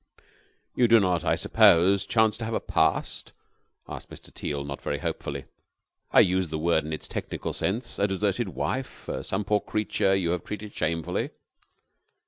"You 0.73 0.87
do 0.87 0.99
not, 0.99 1.23
I 1.23 1.35
suppose, 1.35 2.07
chance 2.07 2.35
to 2.39 2.45
have 2.45 2.55
a 2.55 2.59
past?" 2.59 3.33
asked 3.87 4.09
Mr. 4.09 4.33
Teal, 4.33 4.63
not 4.63 4.81
very 4.81 4.97
hopefully. 4.97 5.45
"I 6.09 6.21
use 6.21 6.47
the 6.47 6.57
word 6.57 6.83
in 6.83 6.91
its 6.91 7.07
technical 7.07 7.53
sense. 7.53 7.99
A 7.99 8.07
deserted 8.07 8.49
wife? 8.49 9.07
Some 9.21 9.43
poor 9.43 9.59
creature 9.59 10.15
you 10.15 10.31
have 10.31 10.43
treated 10.43 10.73
shamefully?" 10.73 11.29